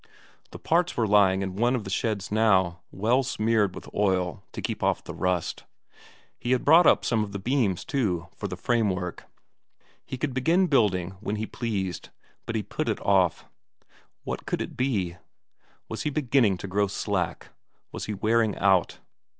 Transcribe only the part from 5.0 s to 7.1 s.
the rust. He had brought up